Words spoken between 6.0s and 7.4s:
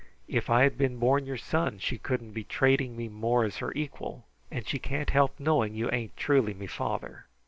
truly me father.